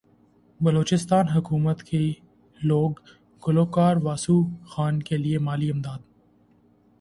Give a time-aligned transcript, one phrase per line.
[0.59, 2.03] بلوچستان حکومت کی
[2.59, 2.93] لوک
[3.43, 4.37] گلوکار واسو
[4.71, 5.99] خان کیلئے مالی امداد